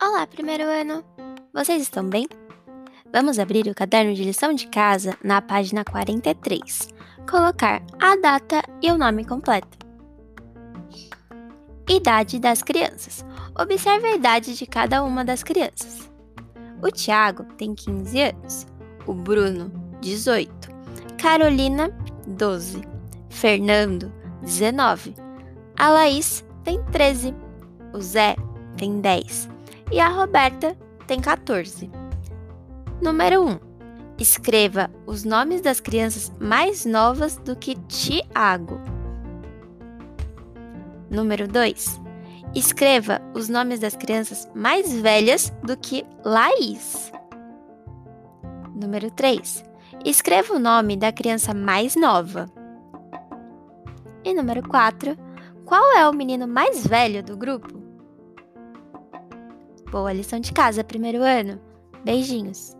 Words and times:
Olá, 0.00 0.28
primeiro 0.28 0.62
ano! 0.62 1.02
Vocês 1.52 1.82
estão 1.82 2.08
bem? 2.08 2.28
Vamos 3.12 3.36
abrir 3.36 3.66
o 3.66 3.74
caderno 3.74 4.14
de 4.14 4.22
lição 4.22 4.52
de 4.52 4.68
casa 4.68 5.18
na 5.24 5.42
página 5.42 5.84
43. 5.84 6.88
Colocar 7.28 7.82
a 8.00 8.14
data 8.14 8.62
e 8.80 8.92
o 8.92 8.96
nome 8.96 9.24
completo. 9.24 9.76
Idade 11.88 12.38
das 12.38 12.62
crianças. 12.62 13.26
Observe 13.60 14.06
a 14.06 14.14
idade 14.14 14.56
de 14.56 14.66
cada 14.66 15.02
uma 15.02 15.24
das 15.24 15.42
crianças. 15.42 16.08
O 16.80 16.92
Tiago 16.92 17.42
tem 17.56 17.74
15 17.74 18.20
anos, 18.20 18.66
o 19.04 19.12
Bruno, 19.12 19.68
18, 20.00 20.68
Carolina, 21.20 21.90
12, 22.24 22.82
Fernando, 23.28 24.12
19, 24.42 25.16
a 25.76 25.88
Laís 25.88 26.44
tem 26.62 26.80
13, 26.84 27.34
o 27.92 28.00
Zé 28.00 28.36
tem 28.76 29.00
10 29.00 29.57
e 29.90 30.00
a 30.00 30.08
Roberta 30.08 30.76
tem 31.06 31.20
14. 31.20 31.90
Número 33.00 33.42
1. 33.42 33.58
Escreva 34.18 34.90
os 35.06 35.24
nomes 35.24 35.60
das 35.60 35.80
crianças 35.80 36.32
mais 36.38 36.84
novas 36.84 37.36
do 37.36 37.56
que 37.56 37.76
Tiago. 37.86 38.80
Número 41.10 41.48
2. 41.48 42.00
Escreva 42.54 43.20
os 43.34 43.48
nomes 43.48 43.80
das 43.80 43.94
crianças 43.94 44.48
mais 44.54 44.92
velhas 44.92 45.50
do 45.62 45.76
que 45.76 46.04
Laís. 46.24 47.12
Número 48.74 49.10
3. 49.10 49.64
Escreva 50.04 50.54
o 50.54 50.58
nome 50.58 50.96
da 50.96 51.12
criança 51.12 51.54
mais 51.54 51.96
nova. 51.96 52.50
E 54.24 54.34
número 54.34 54.66
4. 54.68 55.16
Qual 55.64 55.96
é 55.96 56.08
o 56.08 56.14
menino 56.14 56.46
mais 56.46 56.86
velho 56.86 57.22
do 57.22 57.36
grupo? 57.36 57.87
Boa 59.90 60.12
lição 60.12 60.38
de 60.38 60.52
casa, 60.52 60.84
primeiro 60.84 61.22
ano. 61.22 61.58
Beijinhos! 62.04 62.77